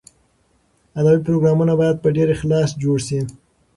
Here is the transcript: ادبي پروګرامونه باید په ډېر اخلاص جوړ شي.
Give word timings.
ادبي 0.99 1.21
پروګرامونه 1.27 1.73
باید 1.81 2.01
په 2.03 2.09
ډېر 2.15 2.27
اخلاص 2.35 2.69
جوړ 2.83 2.97
شي. 3.07 3.19